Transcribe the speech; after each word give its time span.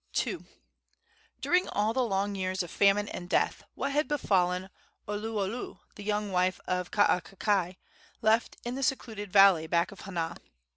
II. 0.25 0.39
During 1.41 1.69
all 1.69 1.93
the 1.93 2.03
long 2.03 2.33
years 2.33 2.63
of 2.63 2.71
famine 2.71 3.07
and 3.09 3.29
death 3.29 3.61
what 3.75 3.91
had 3.91 4.07
befallen 4.07 4.71
Oluolu, 5.07 5.77
the 5.93 6.03
young 6.03 6.31
wife 6.31 6.59
of 6.65 6.89
Kaakakai, 6.89 7.75
left 8.19 8.57
in 8.65 8.73
the 8.73 8.81
secluded 8.81 9.31
valley 9.31 9.67
back 9.67 9.91
of 9.91 10.01
Hana? 10.01 10.37